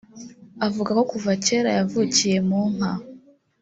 [0.65, 2.91] Avuga ko kuva kera yavukiye mu nka